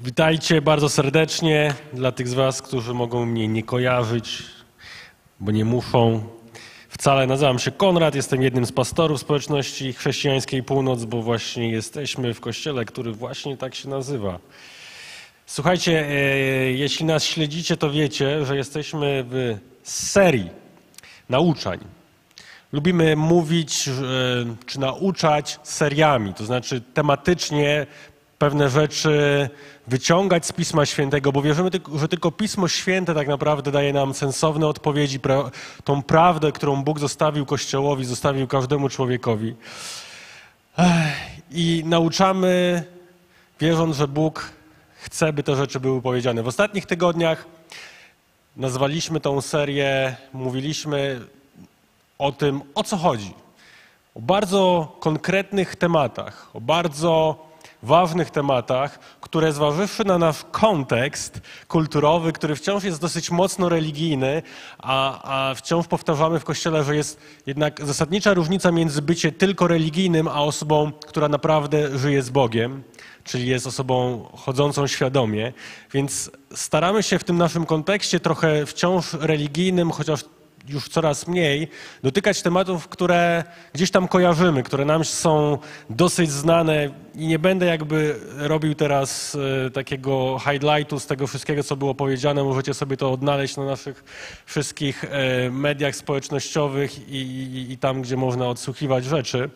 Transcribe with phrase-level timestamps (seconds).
[0.00, 4.42] Witajcie bardzo serdecznie dla tych z Was, którzy mogą mnie nie kojarzyć,
[5.40, 6.22] bo nie muszą.
[6.88, 12.40] Wcale nazywam się Konrad, jestem jednym z pastorów społeczności chrześcijańskiej Północ, bo właśnie jesteśmy w
[12.40, 14.38] kościele, który właśnie tak się nazywa.
[15.46, 16.12] Słuchajcie, e,
[16.72, 20.50] jeśli nas śledzicie, to wiecie, że jesteśmy w serii
[21.28, 21.78] nauczań.
[22.72, 23.92] Lubimy mówić e,
[24.66, 27.86] czy nauczać seriami, to znaczy tematycznie
[28.38, 29.48] pewne rzeczy
[29.86, 34.66] wyciągać z Pisma Świętego, bo wierzymy, że tylko Pismo Święte tak naprawdę daje nam sensowne
[34.66, 35.20] odpowiedzi,
[35.84, 39.54] tą prawdę, którą Bóg zostawił Kościołowi, zostawił każdemu człowiekowi.
[41.50, 42.84] I nauczamy,
[43.60, 44.52] wierząc, że Bóg
[45.02, 46.42] chce, by te rzeczy były powiedziane.
[46.42, 47.46] W ostatnich tygodniach
[48.56, 51.20] nazwaliśmy tą serię, mówiliśmy
[52.18, 53.34] o tym, o co chodzi.
[54.14, 57.46] O bardzo konkretnych tematach, o bardzo
[57.82, 64.42] ważnych tematach, które zważywszy na nasz kontekst kulturowy, który wciąż jest dosyć mocno religijny,
[64.78, 70.28] a, a wciąż powtarzamy w Kościele, że jest jednak zasadnicza różnica między byciem tylko religijnym,
[70.28, 72.82] a osobą, która naprawdę żyje z Bogiem,
[73.24, 75.52] czyli jest osobą chodzącą świadomie.
[75.92, 80.24] Więc staramy się w tym naszym kontekście trochę wciąż religijnym, chociaż
[80.68, 81.68] już coraz mniej,
[82.02, 85.58] dotykać tematów, które gdzieś tam kojarzymy, które nam są
[85.90, 91.76] dosyć znane i nie będę jakby robił teraz e, takiego highlightu z tego wszystkiego, co
[91.76, 92.44] było powiedziane.
[92.44, 94.04] Możecie sobie to odnaleźć na naszych
[94.46, 99.50] wszystkich e, mediach społecznościowych i, i, i tam, gdzie można odsłuchiwać rzeczy.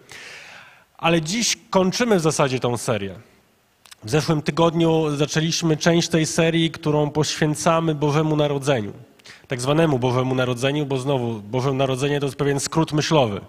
[0.98, 3.14] Ale dziś kończymy w zasadzie tą serię.
[4.04, 8.92] W zeszłym tygodniu zaczęliśmy część tej serii, którą poświęcamy Bożemu Narodzeniu
[9.48, 13.40] tak zwanemu Bożemu Narodzeniu, bo znowu Boże Narodzenie to jest pewien skrót myślowy.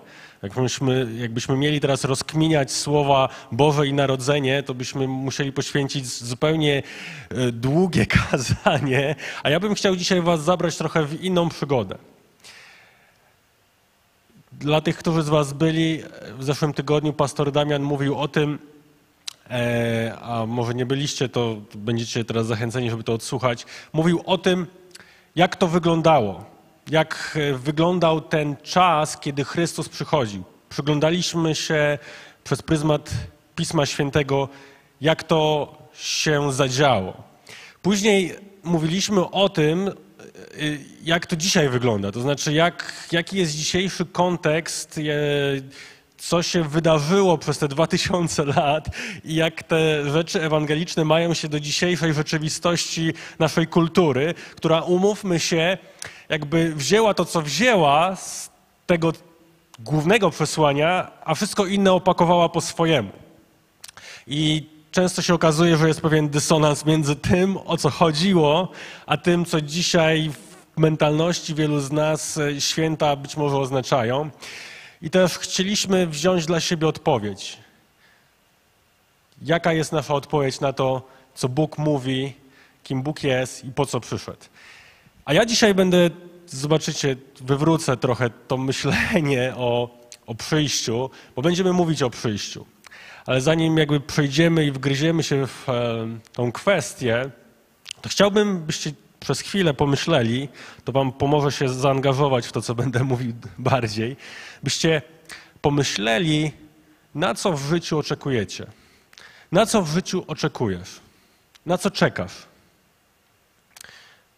[0.43, 6.83] Jakbyśmy, jakbyśmy mieli teraz rozkminiać słowa Boże i Narodzenie, to byśmy musieli poświęcić zupełnie
[7.29, 11.97] e, długie kazanie, a ja bym chciał dzisiaj was zabrać trochę w inną przygodę.
[14.51, 16.03] Dla tych, którzy z was byli,
[16.37, 18.59] w zeszłym tygodniu pastor Damian mówił o tym,
[19.49, 23.65] e, a może nie byliście, to będziecie teraz zachęceni, żeby to odsłuchać.
[23.93, 24.67] Mówił o tym,
[25.35, 26.45] jak to wyglądało,
[26.89, 30.43] jak e, wyglądał ten czas, kiedy Chrystus przychodził.
[30.69, 31.97] Przyglądaliśmy się
[32.43, 33.11] przez pryzmat
[33.55, 34.49] Pisma Świętego,
[35.01, 37.23] jak to się zadziało.
[37.81, 39.93] Później mówiliśmy o tym, e,
[41.03, 45.01] jak to dzisiaj wygląda, to znaczy jak, jaki jest dzisiejszy kontekst, e,
[46.21, 48.85] co się wydarzyło przez te dwa tysiące lat
[49.23, 55.77] i jak te rzeczy ewangeliczne mają się do dzisiejszej rzeczywistości naszej kultury, która, umówmy się,
[56.29, 58.49] jakby wzięła to, co wzięła z
[58.85, 59.13] tego
[59.79, 63.11] głównego przesłania, a wszystko inne opakowała po swojemu.
[64.27, 68.71] I często się okazuje, że jest pewien dysonans między tym, o co chodziło,
[69.05, 70.31] a tym, co dzisiaj
[70.77, 74.29] w mentalności wielu z nas e, święta być może oznaczają.
[75.01, 77.57] I też chcieliśmy wziąć dla siebie odpowiedź.
[79.41, 82.33] Jaka jest nasza odpowiedź na to, co Bóg mówi,
[82.83, 84.45] kim Bóg jest i po co przyszedł?
[85.25, 86.09] A ja dzisiaj będę,
[86.47, 89.89] zobaczycie, wywrócę trochę to myślenie o,
[90.25, 92.65] o przyjściu, bo będziemy mówić o przyjściu.
[93.25, 97.29] Ale zanim jakby przejdziemy i wgryziemy się w e, tą kwestię,
[98.01, 100.49] to chciałbym, byście przez chwilę pomyśleli,
[100.83, 103.33] to Wam pomoże się zaangażować w to, co będę mówił
[103.71, 104.15] bardziej,
[104.63, 105.01] byście
[105.61, 106.51] pomyśleli,
[107.15, 108.65] na co w życiu oczekujecie.
[109.51, 110.99] Na co w życiu oczekujesz?
[111.65, 112.33] Na co czekasz?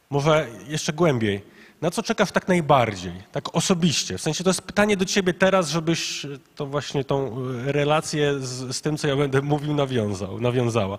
[0.10, 1.54] Może jeszcze głębiej.
[1.82, 4.18] Na co czekasz tak najbardziej, tak osobiście?
[4.18, 8.82] W sensie to jest pytanie do ciebie teraz, żebyś to właśnie tą relację z, z
[8.82, 10.98] tym, co ja będę mówił, nawiązał, nawiązała.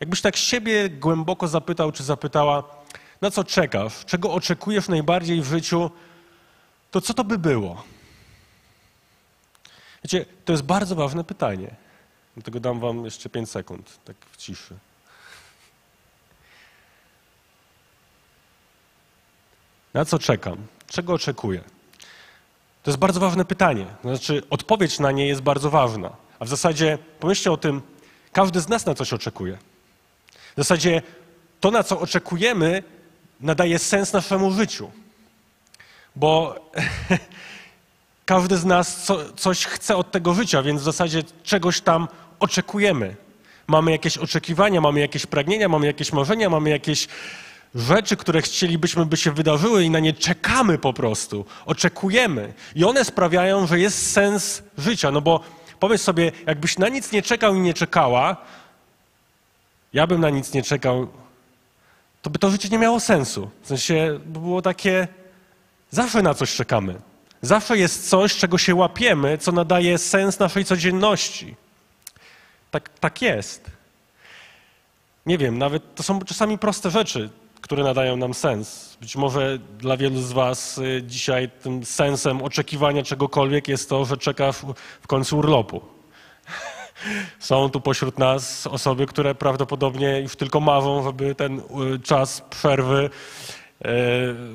[0.00, 2.62] Jakbyś tak siebie głęboko zapytał, czy zapytała,
[3.20, 5.90] na co czekasz, czego oczekujesz najbardziej w życiu,
[6.90, 7.84] to co to by było?
[10.04, 11.74] Wiecie, to jest bardzo ważne pytanie.
[12.34, 14.76] Dlatego dam wam jeszcze 5 sekund, tak w ciszy.
[19.94, 20.66] Na co czekam?
[20.86, 21.60] Czego oczekuję?
[22.82, 23.86] To jest bardzo ważne pytanie.
[24.04, 26.16] Znaczy, odpowiedź na nie jest bardzo ważna.
[26.38, 27.82] A w zasadzie pomyślcie o tym,
[28.32, 29.58] każdy z nas na coś oczekuje.
[30.32, 31.02] W zasadzie
[31.60, 32.82] to, na co oczekujemy,
[33.40, 34.90] nadaje sens naszemu życiu.
[36.16, 36.54] Bo
[38.24, 42.08] każdy z nas co, coś chce od tego życia, więc w zasadzie czegoś tam
[42.40, 43.16] oczekujemy.
[43.66, 47.08] Mamy jakieś oczekiwania, mamy jakieś pragnienia, mamy jakieś marzenia, mamy jakieś
[47.74, 51.44] rzeczy, które chcielibyśmy, by się wydarzyły i na nie czekamy po prostu.
[51.66, 52.54] Oczekujemy.
[52.74, 55.10] I one sprawiają, że jest sens życia.
[55.10, 55.40] No bo
[55.80, 58.36] powiedz sobie, jakbyś na nic nie czekał i nie czekała,
[59.92, 61.08] ja bym na nic nie czekał,
[62.26, 63.50] to by to życie nie miało sensu.
[63.62, 65.08] W sensie by było takie,
[65.90, 66.94] zawsze na coś czekamy.
[67.42, 71.54] Zawsze jest coś, czego się łapiemy, co nadaje sens naszej codzienności.
[72.70, 73.70] Tak, tak jest.
[75.26, 77.30] Nie wiem, nawet to są czasami proste rzeczy,
[77.60, 78.96] które nadają nam sens.
[79.00, 84.16] Być może dla wielu z Was y, dzisiaj tym sensem oczekiwania czegokolwiek jest to, że
[84.16, 84.64] czeka w,
[85.02, 85.80] w końcu urlopu.
[87.38, 91.62] Są tu pośród nas osoby, które prawdopodobnie już tylko marzą, żeby ten y,
[92.02, 93.10] czas przerwy
[93.80, 93.88] y,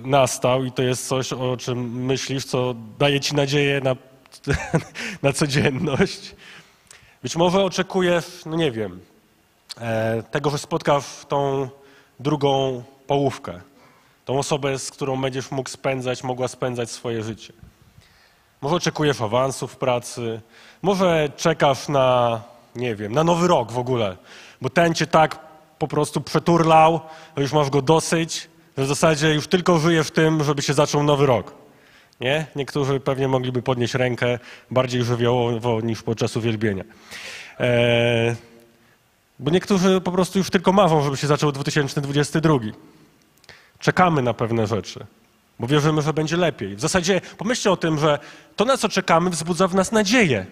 [0.04, 3.96] nastał i to jest coś, o czym myślisz, co daje ci nadzieję na,
[5.24, 6.36] na codzienność.
[7.24, 9.00] Być może oczekujesz, no nie wiem,
[9.78, 11.70] e, tego, że spotkasz tą
[12.20, 13.62] drugą połówkę,
[14.26, 17.54] tą osobę, z którą będziesz mógł spędzać, mogła spędzać swoje życie.
[18.62, 20.42] Może oczekujesz awansu w pracy,
[20.82, 22.42] może czekasz na,
[22.76, 24.18] nie wiem, na nowy rok w ogóle,
[24.62, 25.40] bo ten cię tak
[25.80, 27.00] po prostu przeturlał,
[27.38, 31.04] że już masz go dosyć, że w zasadzie już tylko żyjesz tym, żeby się zaczął
[31.04, 31.54] nowy rok.
[32.20, 32.46] Nie?
[32.56, 34.40] Niektórzy pewnie mogliby podnieść rękę
[34.72, 36.84] bardziej żywiołowo niż podczas uwielbienia.
[37.60, 38.36] Eee,
[39.40, 42.60] bo niektórzy po prostu już tylko marzą, żeby się zaczął 2022.
[43.80, 45.06] Czekamy na pewne rzeczy,
[45.62, 46.76] bo wierzymy, że będzie lepiej.
[46.76, 48.20] W zasadzie pomyślcie o tym, że
[48.56, 50.46] to, na co czekamy, wzbudza w nas nadzieję.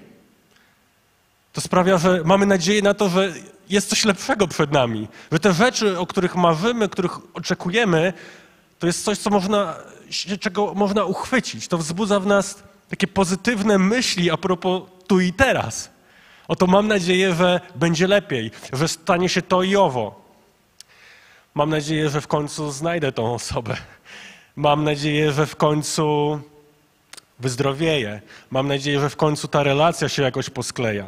[1.54, 3.34] To sprawia, że mamy nadzieję na to, że
[3.70, 5.08] jest coś lepszego przed nami.
[5.32, 8.14] Że te rzeczy, o których marzymy, których oczekujemy,
[8.80, 9.76] to jest coś, co można,
[10.40, 11.68] czego można uchwycić.
[11.68, 15.90] To wzbudza w nas takie pozytywne myśli a propos tu i teraz.
[16.48, 20.22] Oto mam nadzieję, że będzie lepiej, że stanie się to i owo.
[21.54, 23.78] Mam nadzieję, że w końcu znajdę tą osobę.
[24.60, 26.40] Mam nadzieję, że w końcu
[27.40, 28.22] wyzdrowieję.
[28.52, 31.06] Mam nadzieję, że w końcu ta relacja się jakoś poskleja.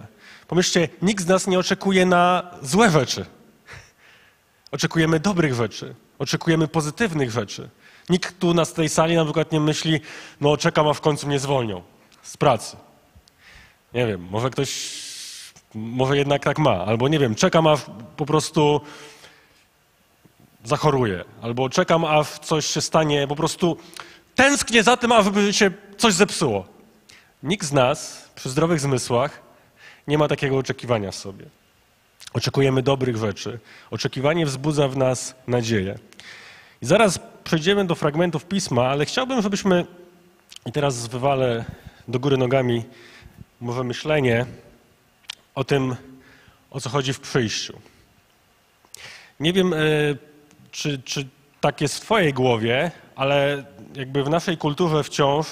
[0.48, 3.26] Pomyślcie, nikt z nas nie oczekuje na złe rzeczy.
[4.72, 7.70] Oczekujemy dobrych rzeczy, oczekujemy pozytywnych rzeczy.
[8.10, 10.00] Nikt tu na tej sali na przykład nie myśli,
[10.42, 11.82] no czekam, a w końcu mnie zwolnią
[12.22, 12.78] z pracy.
[13.94, 15.02] Nie wiem, może ktoś,
[15.76, 17.78] może jednak tak ma, albo nie wiem, czekam, a
[18.18, 18.82] po prostu
[20.64, 23.78] zachoruję, albo czekam, aż coś się stanie, po prostu
[24.36, 26.66] tęsknię za tym, aby się coś zepsuło.
[27.44, 29.42] Nikt z nas przy zdrowych zmysłach
[30.08, 31.46] nie ma takiego oczekiwania w sobie.
[32.34, 33.60] Oczekujemy dobrych rzeczy.
[33.92, 36.00] Oczekiwanie wzbudza w nas nadzieję.
[36.82, 39.86] I zaraz przejdziemy do fragmentów pisma, ale chciałbym, żebyśmy,
[40.66, 41.66] i teraz wywalę
[42.08, 42.84] do góry nogami
[43.62, 44.46] może myślenie
[45.56, 45.96] o tym,
[46.72, 47.80] o co chodzi w przyjściu.
[49.40, 49.78] Nie wiem, e,
[50.72, 51.28] czy, czy
[51.62, 53.64] tak jest w Twojej głowie, ale
[53.96, 55.48] jakby w naszej kulturze wciąż,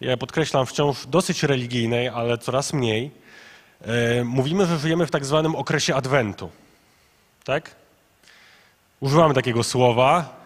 [0.00, 3.10] ja podkreślam, wciąż dosyć religijnej, ale coraz mniej,
[3.82, 6.50] e, mówimy, że żyjemy w tak zwanym okresie Adwentu.
[7.44, 7.74] Tak?
[9.00, 10.36] Używamy takiego słowa,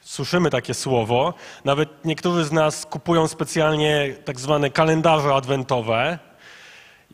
[0.00, 1.34] słyszymy takie słowo.
[1.64, 6.18] Nawet niektórzy z nas kupują specjalnie tak zwane kalendarze adwentowe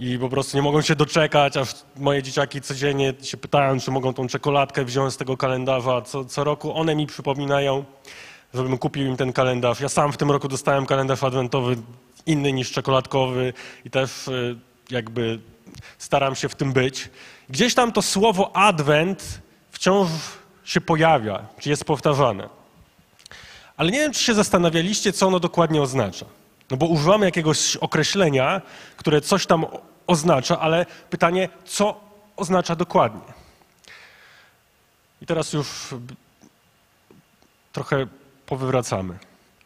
[0.02, 4.14] i po prostu nie mogą się doczekać, aż moje dzieciaki codziennie się pytają, czy mogą
[4.14, 6.02] tą czekoladkę wziąć z tego kalendarza.
[6.02, 7.84] Co, co roku one mi przypominają,
[8.54, 9.81] żebym kupił im ten kalendarz.
[9.81, 11.76] Ja sam w tym roku dostałem kalendarz adwentowy
[12.26, 13.52] inny niż czekoladkowy
[13.84, 14.58] i też y,
[14.90, 15.38] jakby
[15.99, 17.10] staram się w tym być.
[17.49, 19.40] Gdzieś tam to słowo adwent
[19.70, 20.08] wciąż
[20.64, 22.49] się pojawia, czy jest powtarzane.
[23.76, 26.26] Ale nie wiem, czy się zastanawialiście, co ono dokładnie oznacza.
[26.71, 28.62] No bo używamy jakiegoś określenia,
[28.97, 29.66] które coś tam
[30.06, 32.00] oznacza, ale pytanie, co
[32.37, 33.32] oznacza dokładnie?
[35.23, 35.94] I teraz już
[37.73, 38.06] trochę
[38.47, 39.18] powywracamy.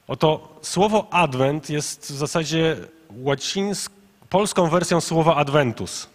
[0.09, 2.77] Oto słowo advent jest w zasadzie
[4.29, 6.09] polską wersją słowa adventus,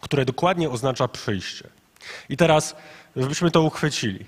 [0.00, 1.68] które dokładnie oznacza przyjście.
[2.28, 2.76] I teraz,
[3.16, 4.26] żebyśmy to uchwycili.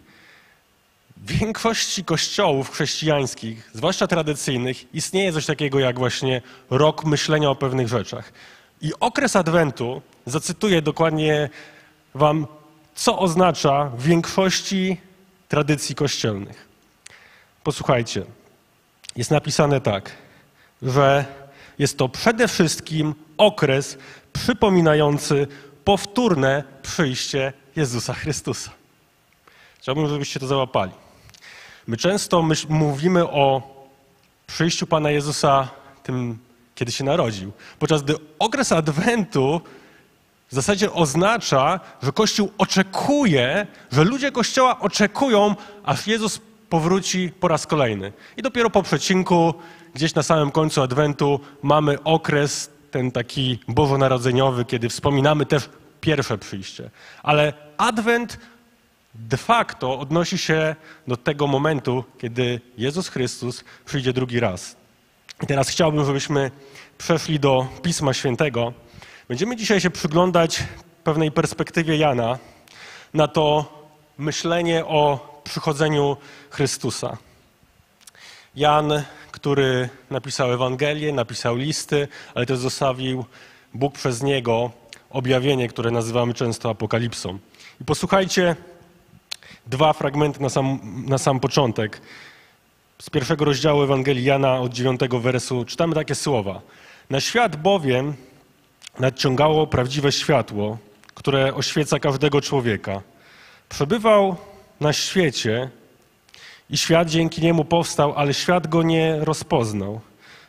[1.17, 7.89] W większości kościołów chrześcijańskich, zwłaszcza tradycyjnych, istnieje coś takiego jak właśnie rok myślenia o pewnych
[7.89, 8.33] rzeczach.
[8.81, 11.51] I okres Adwentu, zacytuję dokładnie
[12.15, 12.47] Wam,
[12.95, 15.01] co oznacza w większości
[15.49, 16.69] tradycji kościelnych.
[17.65, 18.25] Posłuchajcie,
[19.17, 20.11] jest napisane tak,
[20.83, 21.25] że
[21.79, 23.99] jest to przede wszystkim okres
[24.33, 25.47] przypominający
[25.85, 28.71] powtórne przyjście Jezusa Chrystusa.
[29.79, 30.93] Chciałbym, żebyście to załapali.
[31.87, 33.63] My często myśl, mówimy o
[34.47, 35.69] przyjściu Pana Jezusa
[36.03, 36.39] tym,
[36.77, 39.61] kiedy się narodził, podczas gdy okres Adwentu
[40.51, 45.55] w zasadzie oznacza, że Kościół oczekuje, że ludzie Kościoła oczekują,
[45.85, 48.13] aż Jezus powróci po raz kolejny.
[48.37, 49.55] I dopiero po przecinku,
[49.95, 55.69] gdzieś na samym końcu Adwentu, mamy okres ten taki bożonarodzeniowy, kiedy wspominamy też
[56.01, 56.91] pierwsze przyjście.
[57.23, 58.39] Ale Adwent
[59.15, 60.77] de facto odnosi się
[61.09, 64.77] do tego momentu, kiedy Jezus Chrystus przyjdzie drugi raz.
[65.37, 66.51] Teraz chciałbym, żebyśmy
[66.99, 68.73] przeszli do Pisma Świętego.
[69.29, 70.63] Będziemy dzisiaj się przyglądać
[71.05, 72.39] pewnej perspektywie Jana
[73.15, 73.65] na to
[74.19, 76.17] myślenie o przychodzeniu
[76.51, 77.17] Chrystusa.
[78.55, 83.25] Jan, który napisał Ewangelię, napisał listy, ale też zostawił
[83.75, 84.71] Bóg przez niego
[85.11, 87.39] objawienie, które nazywamy często apokalipsą.
[87.81, 88.57] I posłuchajcie
[89.67, 92.01] dwa fragmenty na sam, na sam początek.
[93.03, 96.61] Z pierwszego rozdziału Ewangelii Jana od dziewiątego wersu czytamy takie słowa.
[97.11, 98.15] Na świat bowiem
[98.99, 100.79] nadciągało prawdziwe światło,
[101.15, 103.03] które oświeca każdego człowieka.
[103.69, 104.37] Przebywał
[104.81, 105.71] na świecie
[106.71, 110.01] i świat dzięki niemu powstał, ale świat go nie rozpoznał.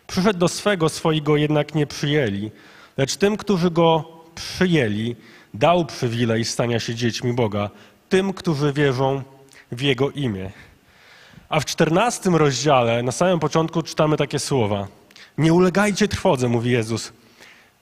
[0.08, 2.52] Przyszedł do swego, swoi go jednak nie przyjęli,
[2.98, 4.04] lecz tym, którzy go
[4.36, 5.16] przyjęli,
[5.54, 7.70] dał przywilej stania się dziećmi Boga,
[8.10, 9.22] tym, którzy wierzą
[9.72, 10.52] w Jego imię.
[11.50, 14.88] A w czternastym rozdziale, na samym początku, czytamy takie słowa.
[15.38, 17.14] Nie ulegajcie trwodze, mówi Jezus.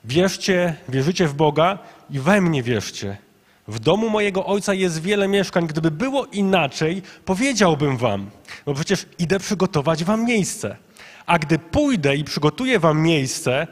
[0.04, 1.80] Wierzcie, wierzycie w Boga
[2.10, 3.18] i we mnie wierzcie.
[3.68, 5.68] W domu mojego ojca jest wiele mieszkań.
[5.68, 8.30] Gdyby było inaczej, powiedziałbym wam,
[8.66, 10.78] bo przecież idę przygotować wam miejsce.
[11.26, 13.68] A gdy pójdę i przygotuję wam miejsce,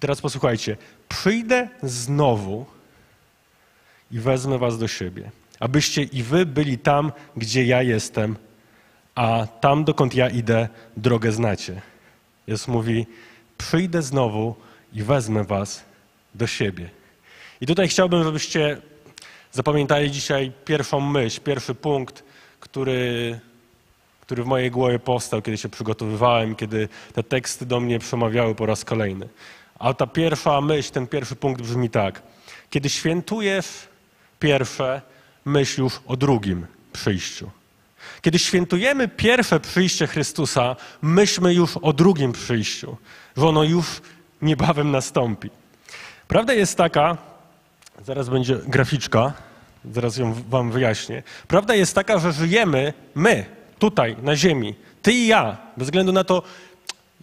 [0.00, 0.76] teraz posłuchajcie,
[1.08, 2.66] przyjdę znowu
[4.12, 5.30] i wezmę was do siebie,
[5.60, 8.36] abyście i wy byli tam, gdzie ja jestem,
[9.20, 11.82] a tam, dokąd ja idę, drogę znacie.
[12.46, 13.06] Jezus mówi,
[13.58, 14.54] przyjdę znowu
[14.92, 15.84] i wezmę was
[16.34, 16.90] do siebie.
[17.60, 18.80] I tutaj chciałbym, żebyście
[19.52, 22.24] zapamiętali dzisiaj pierwszą myśl, pierwszy punkt,
[22.60, 23.40] który,
[24.20, 28.66] który w mojej głowie powstał, kiedy się przygotowywałem, kiedy te teksty do mnie przemawiały po
[28.66, 29.28] raz kolejny.
[29.78, 32.22] A ta pierwsza myśl, ten pierwszy punkt brzmi tak.
[32.70, 33.88] Kiedy świętujesz
[34.38, 35.02] pierwsze,
[35.44, 37.50] myśl już o drugim przyjściu.
[38.22, 42.96] Kiedy świętujemy pierwsze przyjście Chrystusa, myślmy już o drugim przyjściu,
[43.36, 43.86] że ono już
[44.42, 45.50] niebawem nastąpi.
[46.28, 47.16] Prawda jest taka,
[48.04, 49.32] zaraz będzie graficzka,
[49.92, 51.22] zaraz ją wam wyjaśnię.
[51.48, 53.44] Prawda jest taka, że żyjemy my,
[53.78, 56.42] tutaj, na ziemi, ty i ja, bez względu na to,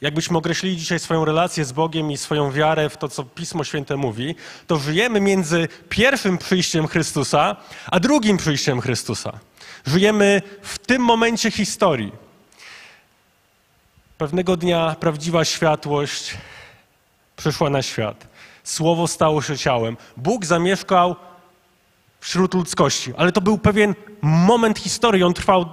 [0.01, 3.97] jakbyśmy określili dzisiaj swoją relację z Bogiem i swoją wiarę w to, co Pismo Święte
[3.97, 4.35] mówi,
[4.67, 7.55] to żyjemy między pierwszym przyjściem Chrystusa,
[7.91, 9.39] a drugim przyjściem Chrystusa.
[9.85, 12.11] Żyjemy w tym momencie historii.
[14.17, 16.37] Pewnego dnia prawdziwa światłość
[17.35, 18.27] przyszła na świat.
[18.63, 19.97] Słowo stało się ciałem.
[20.17, 21.15] Bóg zamieszkał
[22.19, 25.23] wśród ludzkości, ale to był pewien moment historii.
[25.23, 25.65] On trwał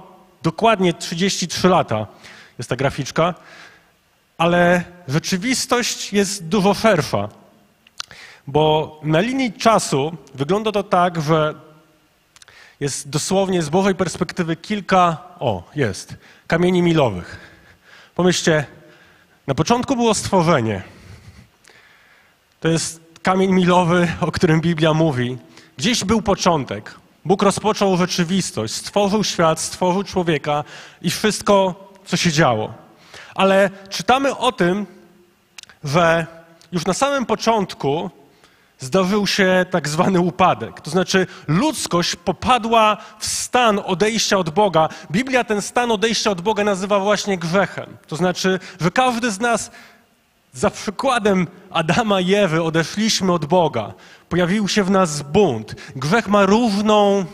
[0.43, 2.07] dokładnie 33 lata.
[2.57, 3.33] Jest ta graficzka.
[4.37, 7.29] Ale rzeczywistość jest dużo szersza.
[8.47, 11.55] Bo na linii czasu wygląda to tak, że
[12.79, 16.15] jest dosłownie z Bożej perspektywy kilka, o, jest,
[16.47, 17.39] kamieni milowych.
[18.15, 18.65] Pomyślcie,
[19.47, 20.83] na początku było stworzenie.
[22.59, 25.37] To jest kamień milowy, o którym Biblia mówi.
[25.77, 26.95] Gdzieś był początek.
[27.25, 30.63] Bóg rozpoczął rzeczywistość, stworzył świat, stworzył człowieka
[31.01, 31.75] i wszystko,
[32.05, 32.84] co się działo.
[33.35, 34.85] Ale czytamy o tym,
[35.83, 36.27] że
[36.71, 38.09] już na samym początku
[38.79, 40.81] zdarzył się tak zwany upadek.
[40.81, 44.89] To znaczy ludzkość popadła w stan odejścia od Boga.
[45.11, 47.97] Biblia ten stan odejścia od Boga nazywa właśnie grzechem.
[48.07, 49.71] To znaczy, że każdy z nas
[50.53, 53.93] za przykładem Adama i Ewy odeszliśmy od Boga.
[54.29, 55.75] Pojawił się w nas bunt.
[55.95, 57.25] Grzech ma różną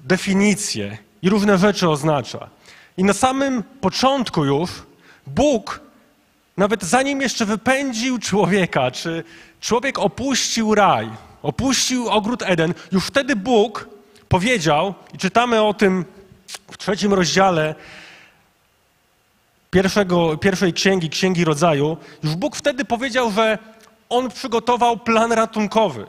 [0.00, 2.48] definicję i różne rzeczy oznacza.
[2.96, 4.70] I na samym początku już
[5.26, 5.80] Bóg,
[6.56, 9.24] nawet zanim jeszcze wypędził człowieka, czy
[9.60, 11.10] człowiek opuścił raj,
[11.42, 13.88] opuścił ogród Eden, już wtedy Bóg
[14.28, 16.04] powiedział, i czytamy o tym
[16.70, 17.74] w trzecim rozdziale
[19.70, 23.58] pierwszego, pierwszej księgi, Księgi Rodzaju, już Bóg wtedy powiedział, że
[24.08, 26.06] On przygotował plan ratunkowy.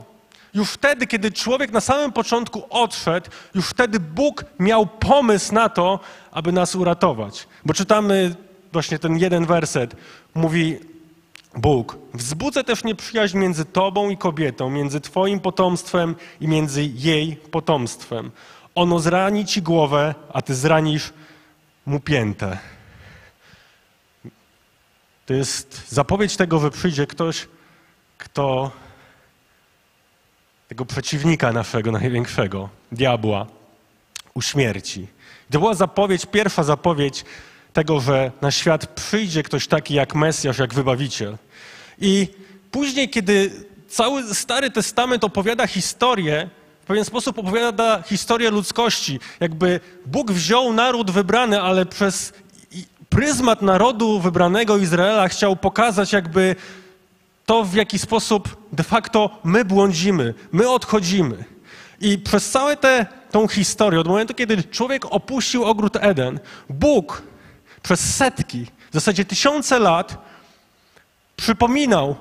[0.54, 6.00] Już wtedy, kiedy człowiek na samym początku odszedł, już wtedy Bóg miał pomysł na to,
[6.32, 7.48] aby nas uratować.
[7.66, 8.36] Bo czytamy
[8.74, 9.96] właśnie ten jeden werset,
[10.36, 10.80] mówi
[11.56, 18.32] Bóg, wzbudzę też nieprzyjaźń między tobą i kobietą, między twoim potomstwem i między jej potomstwem.
[18.76, 21.14] Ono zrani ci głowę, a ty zranisz
[21.86, 22.58] mu piętę.
[25.26, 27.48] To jest zapowiedź tego, że przyjdzie ktoś,
[28.18, 28.72] kto
[30.68, 33.48] tego przeciwnika naszego największego, diabła,
[34.34, 35.08] uśmierci.
[35.52, 37.26] To była zapowiedź, pierwsza zapowiedź
[37.74, 41.38] tego, że na świat przyjdzie ktoś taki jak Mesjasz, jak Wybawiciel.
[42.00, 42.28] I
[42.72, 43.52] później, kiedy
[43.88, 46.50] cały Stary Testament opowiada historię,
[46.84, 49.20] w pewien sposób opowiada historię ludzkości.
[49.40, 52.34] Jakby Bóg wziął naród wybrany, ale przez
[53.10, 56.56] pryzmat narodu wybranego Izraela chciał pokazać jakby
[57.46, 61.44] to, w jaki sposób de facto my błądzimy, my odchodzimy.
[62.02, 63.06] I przez całą tę
[63.50, 66.40] historię, od momentu, kiedy człowiek opuścił ogród Eden,
[66.70, 67.22] Bóg
[67.84, 70.18] przez setki, w zasadzie tysiące lat
[71.36, 72.16] przypominał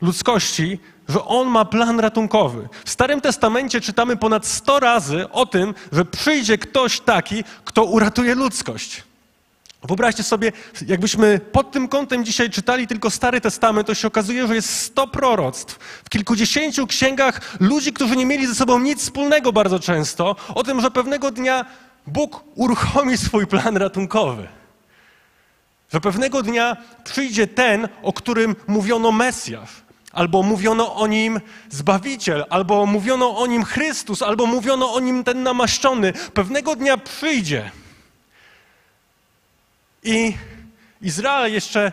[0.00, 0.78] ludzkości,
[1.08, 2.68] że On ma plan ratunkowy.
[2.84, 8.34] W Starym Testamencie czytamy ponad 100 razy o tym, że przyjdzie ktoś taki, kto uratuje
[8.34, 9.02] ludzkość.
[9.82, 10.52] Wyobraźcie sobie,
[10.86, 15.06] jakbyśmy pod tym kątem dzisiaj czytali tylko Stary Testament, to się okazuje, że jest sto
[15.06, 20.62] proroctw w kilkudziesięciu księgach ludzi, którzy nie mieli ze sobą nic wspólnego bardzo często, o
[20.62, 21.64] tym, że pewnego dnia
[22.12, 24.48] Bóg uruchomi swój plan ratunkowy.
[25.92, 29.70] Że pewnego dnia przyjdzie ten, o którym mówiono Mesjasz,
[30.12, 31.40] albo mówiono o nim
[31.70, 36.12] Zbawiciel, albo mówiono o nim Chrystus, albo mówiono o nim ten namaszczony.
[36.12, 37.70] Pewnego dnia przyjdzie.
[40.02, 40.34] I
[41.02, 41.92] Izrael jeszcze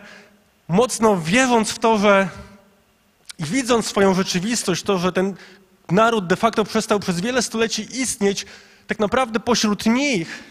[0.68, 2.28] mocno wierząc w to, że
[3.38, 5.34] i widząc swoją rzeczywistość, to, że ten
[5.90, 8.46] naród de facto przestał przez wiele stuleci istnieć,
[8.88, 10.44] tak naprawdę pośród nich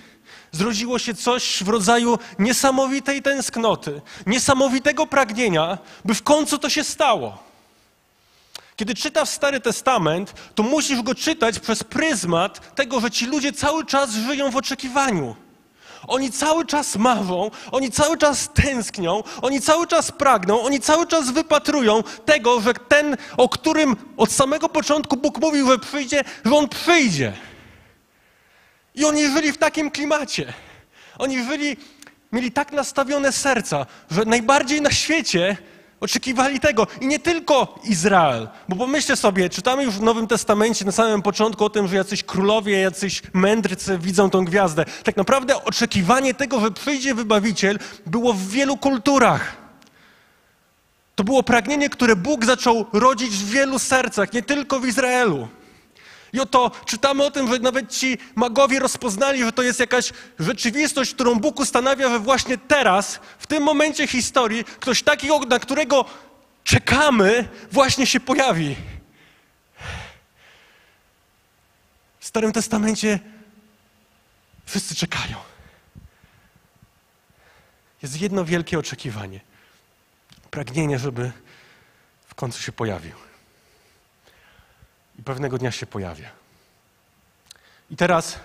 [0.51, 7.37] zrodziło się coś w rodzaju niesamowitej tęsknoty, niesamowitego pragnienia, by w końcu to się stało.
[8.75, 13.85] Kiedy czytasz Stary Testament, to musisz go czytać przez pryzmat tego, że ci ludzie cały
[13.85, 15.35] czas żyją w oczekiwaniu.
[16.07, 21.31] Oni cały czas marzą, oni cały czas tęsknią, oni cały czas pragną, oni cały czas
[21.31, 26.69] wypatrują tego, że ten, o którym od samego początku Bóg mówił, że przyjdzie, że on
[26.69, 27.33] przyjdzie.
[28.97, 30.53] I oni żyli w takim klimacie.
[31.17, 31.77] Oni żyli,
[32.31, 35.57] mieli tak nastawione serca, że najbardziej na świecie
[35.99, 36.87] Oczekiwali tego.
[37.01, 38.47] I nie tylko Izrael.
[38.69, 42.23] Bo pomyślcie sobie, czytamy już w Nowym Testamencie na samym początku o tym, że jacyś
[42.23, 44.85] królowie, jacyś mędrcy widzą tą gwiazdę.
[45.03, 49.55] Tak naprawdę oczekiwanie tego, że przyjdzie wybawiciel, było w wielu kulturach.
[51.15, 55.47] To było pragnienie, które Bóg zaczął rodzić w wielu sercach, nie tylko w Izraelu.
[56.33, 61.13] I oto czytamy o tym, że nawet ci magowie rozpoznali, że to jest jakaś rzeczywistość,
[61.13, 66.05] którą Bóg ustanawia, że właśnie teraz, w tym momencie historii, ktoś taki, na którego
[66.63, 68.75] czekamy, właśnie się pojawi.
[72.19, 73.19] W Starym Testamencie
[74.65, 75.37] wszyscy czekają.
[78.01, 79.39] Jest jedno wielkie oczekiwanie.
[80.51, 81.31] Pragnienie, żeby
[82.27, 83.26] w końcu się pojawił
[85.19, 86.29] i pewnego dnia się pojawia.
[87.91, 88.39] I teraz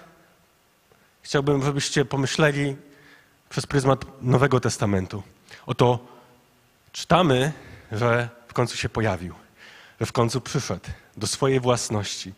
[1.23, 2.77] chciałbym, żebyście pomyśleli
[3.51, 5.23] przez pryzmat Nowego Testamentu.
[5.67, 5.99] Oto
[6.93, 7.53] czytamy,
[7.93, 9.35] że w końcu się pojawił,
[10.01, 12.33] że w końcu przyszedł do swojej własności.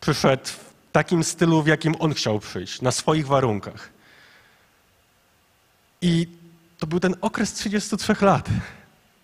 [0.00, 3.88] Przyszedł w takim stylu, w jakim on chciał przyjść, na swoich warunkach.
[6.00, 6.28] I
[6.78, 8.48] to był ten okres 33 lat,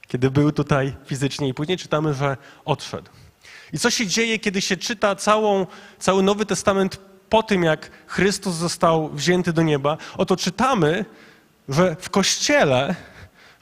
[0.06, 3.10] kiedy był tutaj fizycznie, i później czytamy, że odszedł.
[3.72, 5.66] I co się dzieje, kiedy się czyta całą,
[5.98, 9.96] cały Nowy Testament po tym, jak Chrystus został wzięty do nieba?
[10.16, 11.04] Oto czytamy,
[11.68, 12.94] że w Kościele,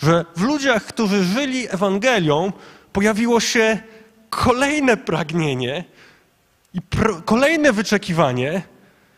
[0.02, 2.52] że w ludziach, którzy żyli Ewangelią,
[2.92, 3.78] pojawiło się
[4.30, 5.84] kolejne pragnienie
[6.74, 6.80] i
[7.24, 8.62] kolejne wyczekiwanie,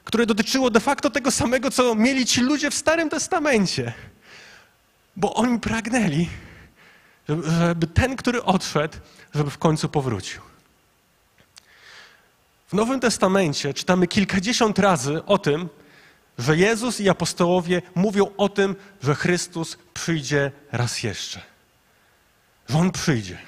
[0.05, 3.93] które dotyczyło de facto tego samego, co mieli ci ludzie w Starym Testamencie.
[5.17, 6.29] Bo oni pragnęli,
[7.29, 8.99] żeby, żeby ten, który odszedł,
[9.35, 10.52] żeby w końcu powrócił.
[12.73, 15.69] W Nowym Testamencie czytamy kilkadziesiąt razy o tym,
[16.39, 21.41] że Jezus i apostołowie mówią o tym, że Chrystus przyjdzie raz jeszcze.
[22.69, 23.39] Że On przyjdzie.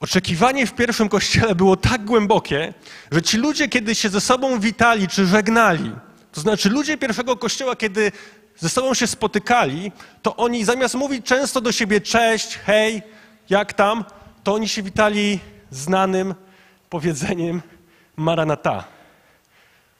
[0.00, 2.74] Oczekiwanie w pierwszym kościele było tak głębokie,
[3.12, 5.92] że ci ludzie, kiedy się ze sobą witali czy żegnali,
[6.32, 8.12] to znaczy ludzie pierwszego kościoła, kiedy
[8.58, 13.02] ze sobą się spotykali, to oni zamiast mówić często do siebie cześć, hej,
[13.50, 14.04] jak tam,
[14.44, 16.34] to oni się witali znanym
[16.90, 17.62] powiedzeniem
[18.16, 18.84] Maranata,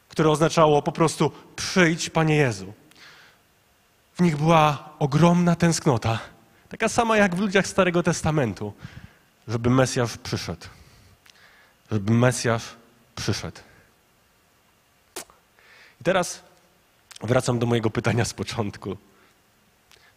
[0.08, 2.72] które oznaczało po prostu przyjdź, Panie Jezu.
[4.14, 6.18] W nich była ogromna tęsknota,
[6.68, 8.72] taka sama jak w ludziach Starego Testamentu,
[9.48, 10.66] żeby Mesjasz przyszedł.
[11.90, 12.64] Żeby Mesjasz
[13.14, 13.60] przyszedł.
[16.00, 16.42] I teraz
[17.20, 18.96] wracam do mojego pytania z początku.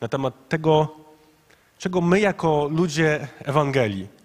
[0.01, 0.95] Na temat tego,
[1.77, 4.16] czego my jako ludzie Ewangelii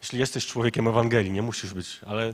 [0.00, 2.32] jeśli jesteś człowiekiem Ewangelii, nie musisz być, ale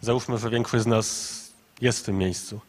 [0.00, 1.34] załóżmy, że większość z nas
[1.80, 2.60] jest w tym miejscu.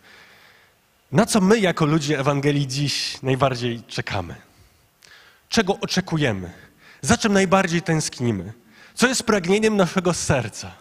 [1.12, 4.36] Na co my jako ludzie Ewangelii dziś najbardziej czekamy?
[5.50, 6.54] Czego oczekujemy?
[7.02, 8.54] Za czym najbardziej tęsknimy?
[8.94, 10.72] Co jest pragnieniem naszego serca?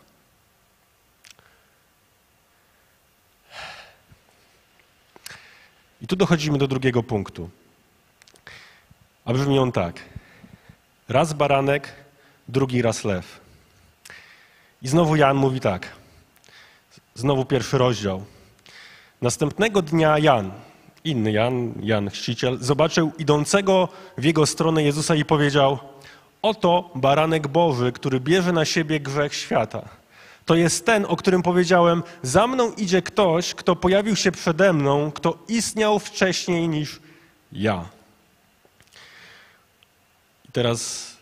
[6.03, 7.51] I tu dochodzimy do drugiego punktu.
[9.25, 10.01] A brzmi on tak.
[11.09, 12.04] Raz baranek,
[12.49, 13.41] drugi raz lew.
[14.83, 15.89] I znowu Jan mówi tak.
[17.15, 18.25] Znowu pierwszy rozdział.
[19.23, 20.53] Następnego dnia Jan,
[21.05, 25.79] inny Jan, Jan Chrzciciel, zobaczył idącego w jego stronę Jezusa i powiedział:
[26.43, 29.89] Oto baranek Boży, który bierze na siebie grzech świata.
[30.47, 35.13] To jest ten, o którym powiedziałem: Za mną idzie ktoś, kto pojawił się przede mną,
[35.13, 37.01] kto istniał wcześniej niż
[37.53, 37.85] ja.
[40.49, 41.14] I teraz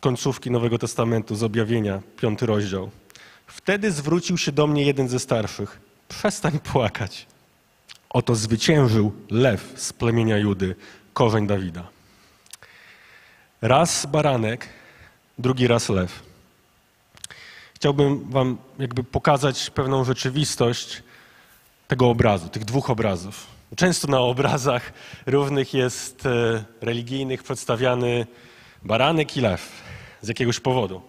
[0.00, 2.90] końcówki Nowego Testamentu, z objawienia, piąty rozdział.
[3.46, 5.80] Wtedy zwrócił się do mnie jeden ze starszych.
[6.08, 7.26] Przestań płakać.
[8.10, 10.76] Oto zwyciężył lew z plemienia Judy,
[11.12, 11.88] korzeń Dawida.
[13.62, 14.68] Raz baranek,
[15.38, 16.22] drugi raz lew.
[17.74, 21.02] Chciałbym Wam jakby pokazać pewną rzeczywistość
[21.88, 23.46] tego obrazu, tych dwóch obrazów.
[23.76, 24.92] Często na obrazach
[25.26, 28.26] równych jest e, religijnych przedstawiany
[28.82, 29.87] baranek i lew
[30.22, 31.02] z jakiegoś powodu.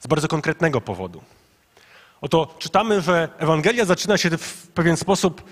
[0.00, 1.22] Z bardzo konkretnego powodu.
[2.20, 5.42] Oto czytamy, że Ewangelia zaczyna się w pewien sposób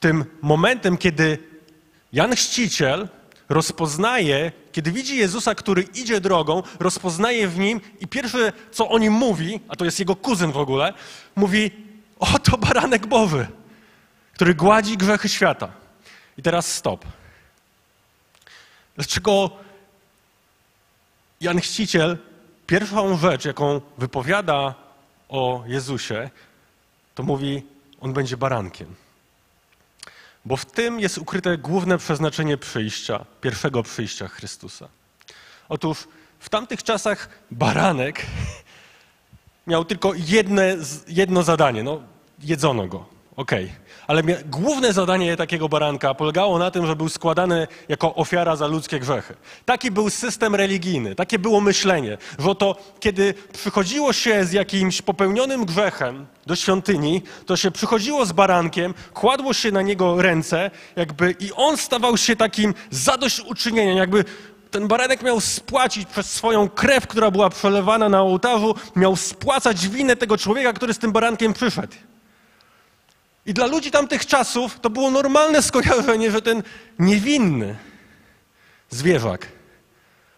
[0.00, 1.38] tym momentem, kiedy
[2.12, 3.08] Jan Chrzciciel
[3.48, 9.12] rozpoznaje, kiedy widzi Jezusa, który idzie drogą, rozpoznaje w nim i pierwsze, co o nim
[9.12, 10.92] mówi, a to jest jego kuzyn w ogóle,
[11.36, 11.70] mówi,
[12.18, 13.46] oto baranek Boży,
[14.34, 15.72] który gładzi grzechy świata.
[16.38, 17.04] I teraz stop.
[18.96, 19.50] Dlaczego
[21.40, 22.18] Jan Chrzciciel
[22.66, 24.74] pierwszą rzecz, jaką wypowiada
[25.28, 26.30] o Jezusie,
[27.14, 27.62] to mówi,
[28.00, 28.94] on będzie barankiem.
[30.44, 34.88] Bo w tym jest ukryte główne przeznaczenie przyjścia, pierwszego przyjścia Chrystusa.
[35.68, 38.26] Otóż w tamtych czasach baranek
[39.66, 40.76] miał tylko jedne,
[41.08, 41.82] jedno zadanie.
[41.82, 42.02] No,
[42.38, 43.06] jedzono go.
[43.36, 43.64] Okej.
[43.64, 43.85] Okay.
[44.06, 49.00] Ale główne zadanie takiego baranka polegało na tym, że był składany jako ofiara za ludzkie
[49.00, 49.34] grzechy.
[49.64, 55.64] Taki był system religijny, takie było myślenie, że to kiedy przychodziło się z jakimś popełnionym
[55.64, 61.52] grzechem do świątyni, to się przychodziło z barankiem, kładło się na niego ręce, jakby i
[61.52, 64.24] on stawał się takim zadośćuczynieniem, jakby
[64.70, 70.16] ten baranek miał spłacić przez swoją krew, która była przelewana na ołtarzu, miał spłacać winę
[70.16, 71.96] tego człowieka, który z tym barankiem przyszedł.
[73.46, 76.62] I dla ludzi tamtych czasów to było normalne skojarzenie, że ten
[76.98, 77.76] niewinny
[78.90, 79.48] zwierzak,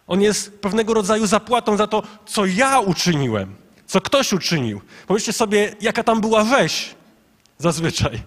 [0.06, 4.80] on jest pewnego rodzaju zapłatą za to, co ja uczyniłem, co ktoś uczynił.
[5.06, 6.94] Pomyślcie sobie, jaka tam była weź
[7.58, 8.22] zazwyczaj.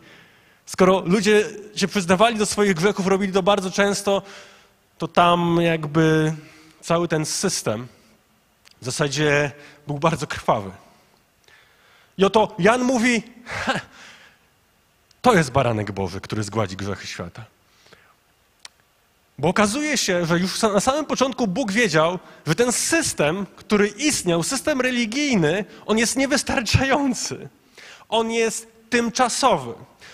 [0.66, 4.22] Skoro ludzie się przyznawali do swoich grzechów, robili to bardzo często,
[4.98, 6.34] to tam jakby
[6.82, 7.88] cały ten system
[8.82, 9.52] w zasadzie
[9.88, 10.72] był bardzo krwawy.
[12.18, 13.24] I oto Jan mówi,
[15.22, 17.46] to jest baranek Boży, który zgładzi grzechy świata.
[19.38, 24.44] Bo okazuje się, że już na samym początku Bóg wiedział, że ten system, który istniał,
[24.44, 27.50] system religijny, on jest niewystarczający.
[28.10, 29.74] On jest tymczasowy.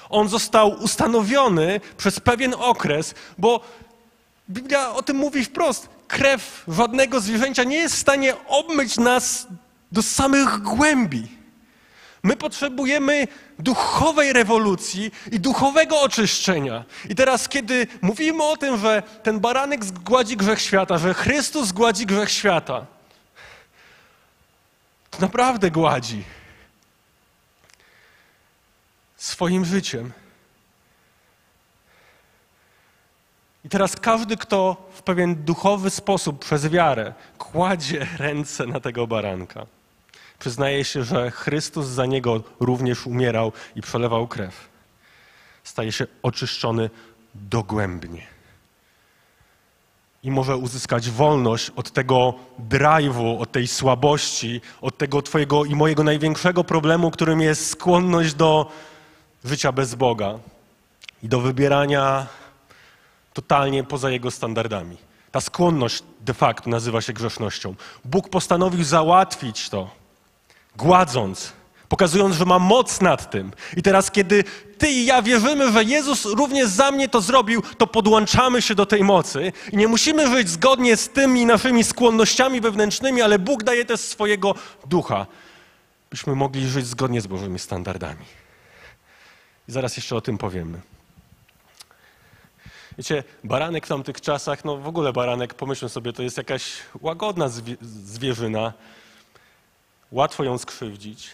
[0.10, 3.62] On został ustanowiony przez pewien okres, bo
[4.50, 5.90] Biblia o tym mówi wprost.
[6.08, 9.48] Krew żadnego zwierzęcia nie jest w stanie obmyć nas
[9.92, 11.37] do samych głębi.
[12.28, 13.28] My potrzebujemy
[13.60, 16.84] duchowej rewolucji i duchowego oczyszczenia.
[17.10, 22.06] I teraz, kiedy mówimy o tym, że ten baranek zgładzi grzech świata, że Chrystus zgładzi
[22.06, 22.86] grzech świata,
[25.12, 26.24] to naprawdę gładzi
[29.18, 30.12] swoim życiem.
[33.66, 39.66] I teraz każdy, kto w pewien duchowy sposób przez wiarę kładzie ręce na tego baranka,
[40.40, 44.70] przyznaje się, że Chrystus za niego również umierał i przelewał krew.
[45.64, 46.90] Staje się oczyszczony
[47.36, 48.28] dogłębnie.
[50.24, 52.34] I może uzyskać wolność od tego
[52.70, 58.72] drive'u, od tej słabości, od tego Twojego i mojego największego problemu, którym jest skłonność do
[59.46, 60.40] życia bez Boga
[61.24, 62.28] i do wybierania
[63.34, 64.98] totalnie poza Jego standardami.
[65.32, 67.76] Ta skłonność de facto nazywa się grzesznością.
[68.06, 69.97] Bóg postanowił załatwić to
[70.78, 71.54] gładząc,
[71.90, 73.52] pokazując, że ma moc nad tym.
[73.78, 74.44] I teraz, kiedy
[74.78, 78.86] ty i ja wierzymy, że Jezus również za mnie to zrobił, to podłączamy się do
[78.86, 83.86] tej mocy i nie musimy żyć zgodnie z tymi naszymi skłonnościami wewnętrznymi, ale Bóg daje
[83.86, 85.26] też swojego ducha,
[86.10, 88.26] byśmy mogli żyć zgodnie z Bożymi standardami.
[89.68, 90.82] I zaraz jeszcze o tym powiemy.
[92.98, 97.50] Wiecie, baranek w tamtych czasach, no w ogóle baranek, pomyślmy sobie, to jest jakaś łagodna
[97.50, 98.74] zwie zwierzyna.
[100.12, 101.30] Łatwo ją skrzywdzić.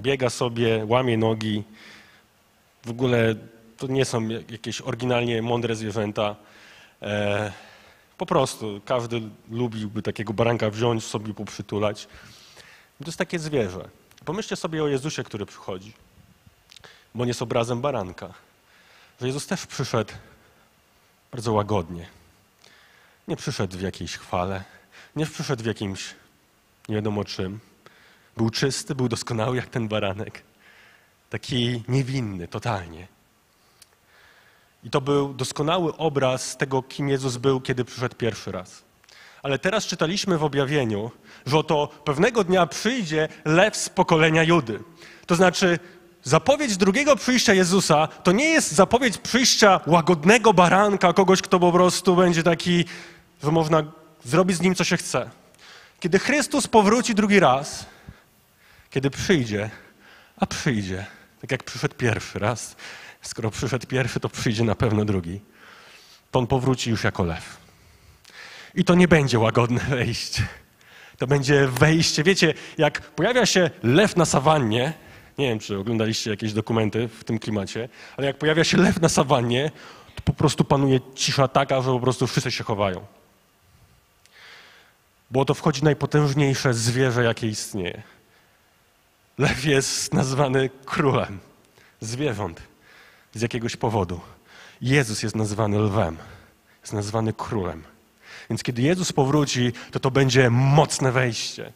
[0.00, 1.62] Biega sobie, łamie nogi.
[2.84, 3.34] W ogóle
[3.76, 6.36] to nie są jakieś oryginalnie mądre zwierzęta.
[7.02, 7.52] E,
[8.18, 12.08] po prostu każdy lubiłby takiego baranka wziąć, sobie poprzytulać.
[12.98, 13.88] To jest takie zwierzę.
[14.24, 15.92] Pomyślcie sobie o Jezusie, który przychodzi,
[17.14, 18.34] bo on jest obrazem baranka.
[19.20, 20.12] Że Jezus też przyszedł
[21.32, 22.06] bardzo łagodnie.
[23.28, 24.64] Nie przyszedł w jakiejś chwale,
[25.16, 26.14] nie przyszedł w jakimś
[26.88, 27.60] nie wiadomo czym.
[28.36, 30.42] Był czysty, był doskonały jak ten baranek.
[31.30, 33.06] Taki niewinny, totalnie.
[34.84, 38.82] I to był doskonały obraz tego, kim Jezus był, kiedy przyszedł pierwszy raz.
[39.42, 41.10] Ale teraz czytaliśmy w objawieniu,
[41.46, 44.80] że oto pewnego dnia przyjdzie lew z pokolenia Judy.
[45.26, 45.78] To znaczy,
[46.22, 52.16] zapowiedź drugiego przyjścia Jezusa to nie jest zapowiedź przyjścia łagodnego baranka, kogoś, kto po prostu
[52.16, 52.84] będzie taki,
[53.42, 53.82] że można
[54.24, 55.30] zrobić z nim, co się chce.
[56.00, 57.86] Kiedy Chrystus powróci drugi raz,
[58.94, 59.70] kiedy przyjdzie,
[60.36, 61.06] a przyjdzie,
[61.40, 62.76] tak jak przyszedł pierwszy raz,
[63.22, 65.40] skoro przyszedł pierwszy, to przyjdzie na pewno drugi,
[66.30, 67.56] to on powróci już jako lew.
[68.74, 70.42] I to nie będzie łagodne wejście.
[71.18, 72.22] To będzie wejście.
[72.22, 74.92] Wiecie, jak pojawia się lew na sawannie,
[75.38, 79.08] nie wiem, czy oglądaliście jakieś dokumenty w tym klimacie, ale jak pojawia się lew na
[79.08, 79.70] sawannie,
[80.14, 83.06] to po prostu panuje cisza taka, że po prostu wszyscy się chowają.
[85.30, 88.13] Bo to wchodzi najpotężniejsze zwierzę, jakie istnieje.
[89.38, 91.38] Lew jest nazwany królem
[92.00, 92.60] zwierząt
[93.34, 94.20] z jakiegoś powodu.
[94.80, 96.16] Jezus jest nazwany lwem,
[96.80, 97.82] jest nazwany królem.
[98.50, 101.72] Więc kiedy Jezus powróci, to to będzie mocne wejście.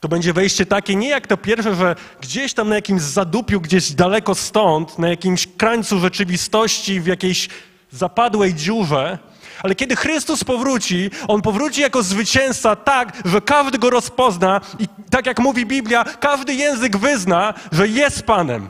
[0.00, 3.92] To będzie wejście takie nie jak to pierwsze, że gdzieś tam na jakimś zadupiu, gdzieś
[3.92, 7.48] daleko stąd, na jakimś krańcu rzeczywistości, w jakiejś
[7.92, 9.18] zapadłej dziurze,
[9.62, 15.26] ale kiedy Chrystus powróci, On powróci jako zwycięzca tak, że każdy Go rozpozna i tak
[15.26, 18.68] jak mówi Biblia, każdy język wyzna, że jest Panem.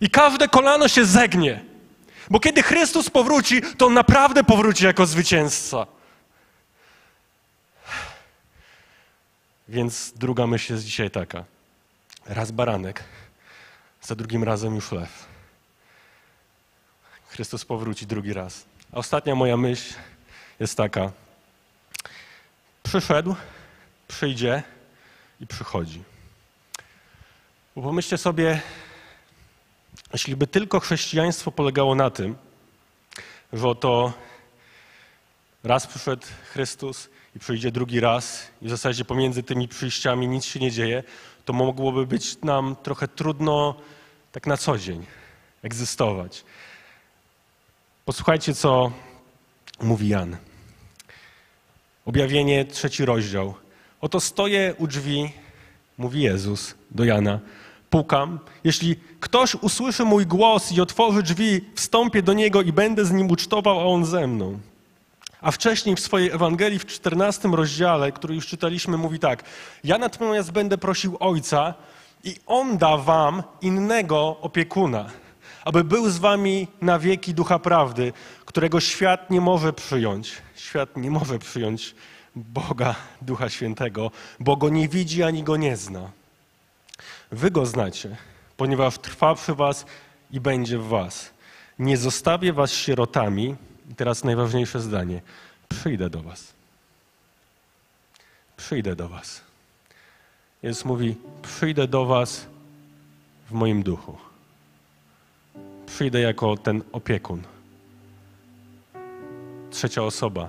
[0.00, 1.64] I każde kolano się zegnie.
[2.30, 5.86] Bo kiedy Chrystus powróci, to On naprawdę powróci jako zwycięzca.
[9.68, 11.44] Więc druga myśl jest dzisiaj taka.
[12.26, 13.04] Raz baranek,
[14.02, 15.26] za drugim razem już lew.
[17.28, 18.69] Chrystus powróci drugi raz.
[18.92, 19.94] Ostatnia moja myśl
[20.60, 21.12] jest taka.
[22.82, 23.36] Przyszedł,
[24.08, 24.62] przyjdzie
[25.40, 26.02] i przychodzi.
[27.76, 28.60] Bo pomyślcie sobie,
[30.12, 32.36] jeśli by tylko chrześcijaństwo polegało na tym,
[33.52, 34.12] że oto
[35.64, 40.60] raz przyszedł Chrystus i przyjdzie drugi raz i w zasadzie pomiędzy tymi przyjściami nic się
[40.60, 41.02] nie dzieje,
[41.44, 43.74] to mogłoby być nam trochę trudno
[44.32, 45.06] tak na co dzień
[45.62, 46.44] egzystować.
[48.04, 48.92] Posłuchajcie, co
[49.80, 50.36] mówi Jan.
[52.04, 53.54] Objawienie, trzeci rozdział.
[54.00, 55.32] Oto stoję u drzwi,
[55.98, 57.40] mówi Jezus do Jana.
[57.90, 58.38] Pukam.
[58.64, 63.30] Jeśli ktoś usłyszy mój głos i otworzy drzwi, wstąpię do niego i będę z nim
[63.30, 64.58] ucztował, a on ze mną.
[65.40, 69.44] A wcześniej w swojej Ewangelii w 14 rozdziale, który już czytaliśmy, mówi tak:
[69.84, 71.74] Ja natomiast będę prosił Ojca
[72.24, 75.10] i On da wam innego opiekuna,
[75.64, 78.12] aby był z wami na wieki ducha prawdy,
[78.44, 80.32] którego świat nie może przyjąć.
[80.54, 81.94] Świat nie może przyjąć
[82.36, 86.10] Boga, Ducha Świętego, bo go nie widzi ani go nie zna.
[87.30, 88.16] Wy go znacie,
[88.56, 89.86] ponieważ trwa przy was
[90.30, 91.30] i będzie w was.
[91.78, 93.56] Nie zostawię was sierotami.
[93.90, 95.20] I teraz najważniejsze zdanie.
[95.68, 96.52] Przyjdę do was.
[98.56, 99.40] Przyjdę do was.
[100.62, 102.46] Jezus mówi, przyjdę do was
[103.50, 104.29] w moim duchu.
[105.94, 107.42] Przyjdę jako ten opiekun.
[109.70, 110.48] Trzecia osoba.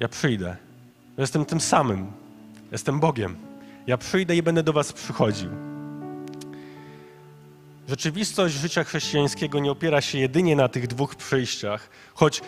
[0.00, 0.56] Ja przyjdę.
[1.18, 2.12] Jestem tym samym.
[2.72, 3.36] Jestem Bogiem.
[3.86, 5.50] Ja przyjdę i będę do Was przychodził.
[7.88, 12.40] Rzeczywistość życia chrześcijańskiego nie opiera się jedynie na tych dwóch przyjściach, choć,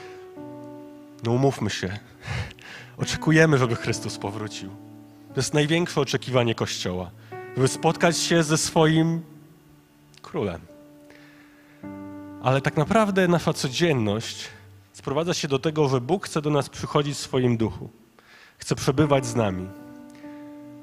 [1.23, 1.99] no umówmy się,
[3.03, 4.71] oczekujemy, żeby Chrystus powrócił.
[5.29, 7.11] To jest największe oczekiwanie Kościoła,
[7.57, 9.23] żeby spotkać się ze swoim
[10.23, 10.74] królem.
[12.45, 14.49] Ale tak naprawdę nasza codzienność
[14.93, 17.91] sprowadza się do tego, że Bóg chce do nas przychodzić w swoim duchu.
[18.59, 19.69] Chce przebywać z nami.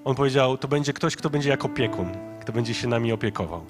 [0.06, 2.10] On powiedział, to będzie ktoś, kto będzie jak opiekun,
[2.42, 3.66] kto będzie się nami opiekował.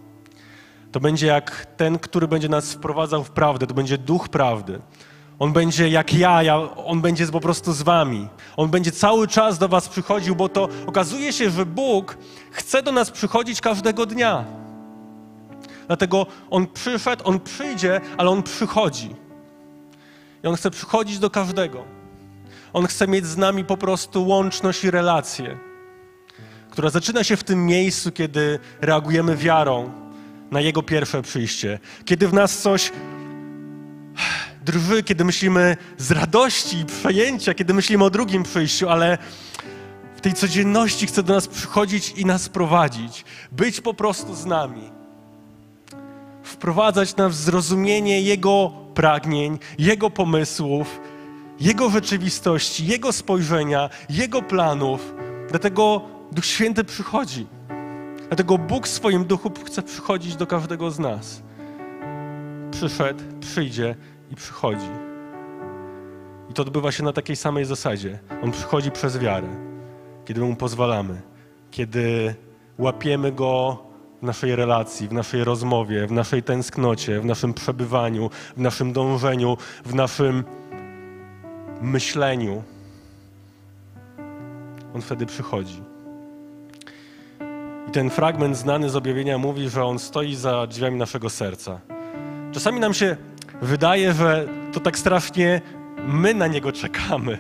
[0.92, 4.82] To będzie jak ten, który będzie nas wprowadzał w prawdę, to będzie duch prawdy.
[5.40, 8.28] On będzie jak ja, ja, on będzie po prostu z wami.
[8.58, 12.18] On będzie cały czas do was przychodził, bo to okazuje się, że Bóg
[12.52, 14.61] chce do nas przychodzić każdego dnia.
[15.92, 19.16] Dlatego On przyszedł, On przyjdzie, ale On przychodzi.
[20.44, 21.84] I On chce przychodzić do każdego.
[22.74, 25.58] On chce mieć z nami po prostu łączność i relację,
[26.70, 29.92] która zaczyna się w tym miejscu, kiedy reagujemy wiarą
[30.52, 31.80] na Jego pierwsze przyjście.
[32.06, 32.92] Kiedy w nas coś
[34.66, 39.18] drży, kiedy myślimy z radości i przejęcia, kiedy myślimy o drugim przyjściu, ale
[40.16, 45.01] w tej codzienności chce do nas przychodzić i nas prowadzić, być po prostu z nami,
[46.52, 51.00] wprowadzać nas w zrozumienie Jego pragnień, Jego pomysłów,
[51.60, 55.14] Jego rzeczywistości, Jego spojrzenia, Jego planów.
[55.50, 57.48] Dlatego Duch Święty przychodzi.
[58.28, 61.44] Dlatego Bóg w swoim duchu chce przychodzić do każdego z nas.
[62.72, 63.96] Przyszedł, przyjdzie
[64.32, 64.92] i przychodzi.
[66.50, 68.20] I to odbywa się na takiej samej zasadzie.
[68.44, 69.50] On przychodzi przez wiarę,
[70.26, 71.22] kiedy mu pozwalamy,
[71.72, 72.36] kiedy
[72.78, 73.80] łapiemy go
[74.22, 79.58] w naszej relacji, w naszej rozmowie, w naszej tęsknocie, w naszym przebywaniu, w naszym dążeniu,
[79.86, 80.44] w naszym
[81.82, 82.64] myśleniu.
[84.96, 85.82] On wtedy przychodzi.
[87.88, 91.80] I ten fragment znany z objawienia mówi, że on stoi za drzwiami naszego serca.
[92.52, 93.18] Czasami nam się
[93.62, 95.62] wydaje, że to tak strasznie
[96.08, 97.38] my na niego czekamy.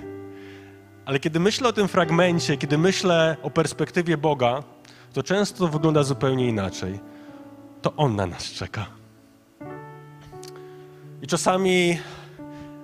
[1.05, 4.63] Ale kiedy myślę o tym fragmencie, kiedy myślę o perspektywie Boga,
[5.13, 6.99] to często wygląda zupełnie inaczej.
[7.81, 8.85] To On na nas czeka.
[11.21, 11.99] I czasami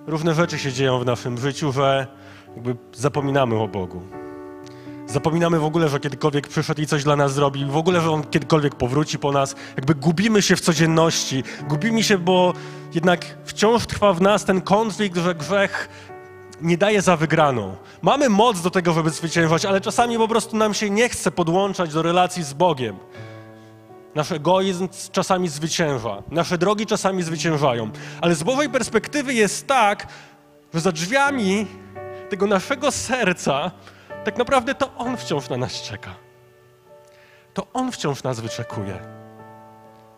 [0.06, 2.06] różne rzeczy się dzieją w naszym życiu, że
[2.54, 4.02] jakby zapominamy o Bogu.
[5.06, 8.22] Zapominamy w ogóle, że kiedykolwiek przyszedł i coś dla nas zrobił, w ogóle, że On
[8.22, 9.56] kiedykolwiek powróci po nas.
[9.76, 11.44] Jakby gubimy się w codzienności.
[11.68, 12.52] Gubimy się, bo
[12.94, 15.88] jednak wciąż trwa w nas ten konflikt, że grzech
[16.60, 17.76] nie daje za wygraną.
[18.02, 21.92] Mamy moc do tego, żeby zwyciężać, ale czasami po prostu nam się nie chce podłączać
[21.92, 22.96] do relacji z Bogiem.
[24.14, 27.90] Nasz egoizm czasami zwycięża, nasze drogi czasami zwyciężają,
[28.20, 30.06] ale z Bożej perspektywy jest tak,
[30.74, 31.66] że za drzwiami
[32.30, 33.70] tego naszego serca
[34.24, 36.14] tak naprawdę to On wciąż na nas czeka.
[37.54, 38.98] To On wciąż nas wyczekuje.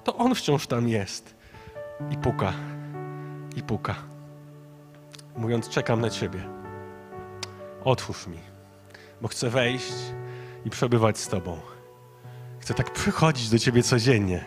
[0.04, 1.34] To On wciąż tam jest
[2.10, 2.52] i puka,
[3.56, 3.94] i puka,
[5.40, 6.40] mówiąc: Czekam na Ciebie.
[7.84, 8.38] Otwórz mi,
[9.20, 9.92] bo chcę wejść
[10.64, 11.60] i przebywać z Tobą.
[12.58, 14.44] Chcę tak przychodzić do Ciebie codziennie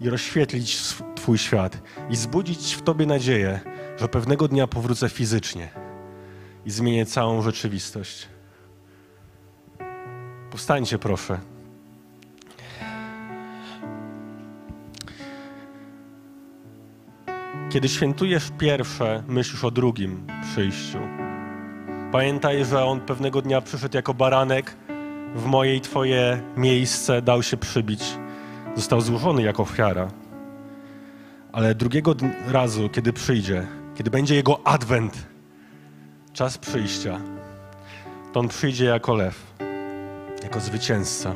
[0.00, 3.60] i rozświetlić Twój świat i zbudzić w Tobie nadzieję,
[3.96, 5.70] że pewnego dnia powrócę fizycznie
[6.66, 8.28] i zmienię całą rzeczywistość.
[10.50, 11.53] Powstańcie, proszę.
[17.74, 20.98] Kiedy świętujesz pierwsze, myślisz o drugim przyjściu.
[22.12, 24.76] Pamiętaj, że On pewnego dnia przyszedł jako baranek
[25.34, 28.04] w moje i Twoje miejsce, dał się przybić.
[28.76, 30.08] Został złożony jako ofiara.
[31.52, 32.14] Ale drugiego
[32.46, 35.26] razu, kiedy przyjdzie, kiedy będzie Jego adwent,
[36.32, 37.20] czas przyjścia,
[38.32, 39.54] to On przyjdzie jako lew,
[40.42, 41.34] jako zwycięzca.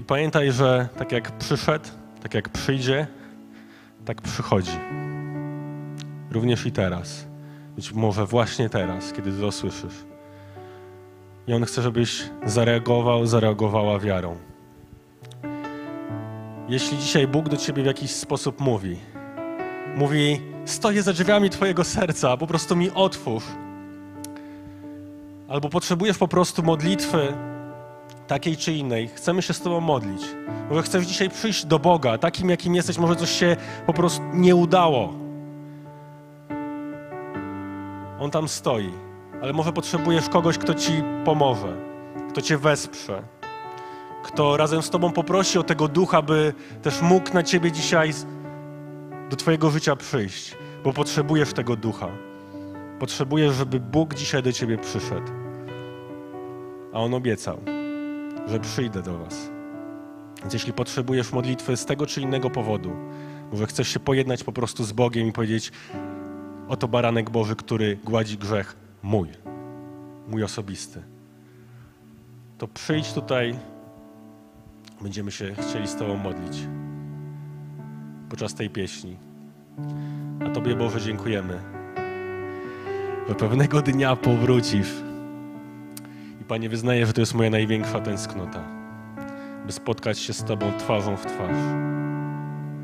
[0.00, 1.88] I pamiętaj, że tak jak przyszedł,
[2.22, 3.06] tak jak przyjdzie,
[4.04, 4.78] tak przychodzi.
[6.30, 7.26] Również i teraz.
[7.76, 9.94] Być może właśnie teraz, kiedy to słyszysz.
[11.46, 14.36] I On chce, żebyś zareagował, zareagowała wiarą.
[16.68, 18.96] Jeśli dzisiaj Bóg do ciebie w jakiś sposób mówi,
[19.96, 23.44] mówi, stoję za drzwiami Twojego serca, po prostu mi otwórz.
[25.48, 27.34] Albo potrzebujesz po prostu modlitwy
[28.26, 29.08] takiej czy innej.
[29.08, 30.22] Chcemy się z Tobą modlić.
[30.70, 33.56] Może chcesz dzisiaj przyjść do Boga, takim jakim jesteś, może coś się
[33.86, 35.12] po prostu nie udało.
[38.20, 38.90] On tam stoi,
[39.42, 40.92] ale może potrzebujesz kogoś, kto Ci
[41.24, 41.76] pomoże,
[42.30, 43.22] kto Cię wesprze,
[44.24, 48.10] kto razem z Tobą poprosi o tego ducha, by też mógł na Ciebie dzisiaj
[49.30, 52.08] do Twojego życia przyjść, bo potrzebujesz tego ducha.
[52.98, 55.32] Potrzebujesz, żeby Bóg dzisiaj do Ciebie przyszedł.
[56.92, 57.58] A On obiecał,
[58.46, 59.50] że przyjdę do Was.
[60.40, 62.92] Więc jeśli potrzebujesz modlitwy z tego czy innego powodu,
[63.52, 65.72] może chcesz się pojednać po prostu z Bogiem i powiedzieć:
[66.68, 69.28] Oto baranek Boży, który gładzi grzech mój,
[70.28, 71.02] mój osobisty.
[72.58, 73.58] To przyjdź tutaj,
[75.00, 76.58] będziemy się chcieli z Tobą modlić
[78.28, 79.16] podczas tej pieśni.
[80.46, 81.60] A Tobie, Boże, dziękujemy,
[83.28, 85.13] że pewnego dnia powrócisz.
[86.44, 88.64] I Panie, wyznaję, że to jest moja największa tęsknota,
[89.66, 92.03] by spotkać się z Tobą twarzą w twarz.